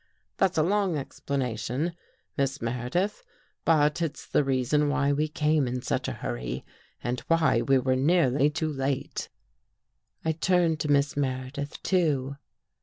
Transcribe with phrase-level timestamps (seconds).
[0.37, 1.93] That's a long explanation,
[2.35, 3.21] Miss Meredith,
[3.65, 6.65] but it's the reason why we came in such a hurry
[7.03, 9.29] and why we were so nearly too late."
[10.25, 12.37] I turned to Miss Meredith, too.